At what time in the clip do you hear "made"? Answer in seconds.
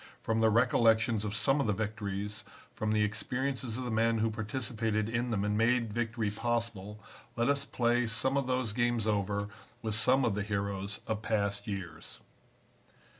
5.55-5.93